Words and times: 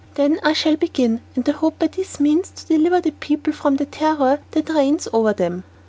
Then 0.15 0.39
I 0.41 0.53
shall 0.53 0.77
begin, 0.77 1.21
and 1.35 1.47
I 1.47 1.51
hope 1.51 1.77
by 1.77 1.85
this 1.85 2.19
means 2.19 2.49
to 2.49 2.65
deliver 2.65 3.01
the 3.01 3.11
people 3.11 3.53
from 3.53 3.75
the 3.75 3.85
terror 3.85 4.39
that 4.49 4.69
reigns 4.71 5.07
over 5.13 5.31
them." 5.31 5.63